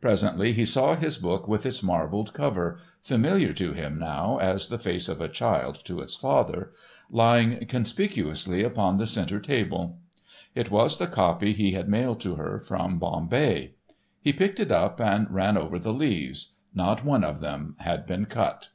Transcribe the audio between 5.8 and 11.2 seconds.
to its father,—lying conspicuously upon the center table. It was the